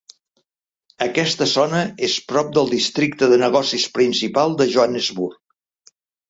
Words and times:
Aquesta 1.05 1.47
zona 1.51 1.81
és 2.07 2.15
prop 2.31 2.49
del 2.55 2.71
districte 2.71 3.29
de 3.35 3.39
negocis 3.45 3.87
principal 3.99 4.57
de 4.63 4.69
Johannesburg. 4.75 5.95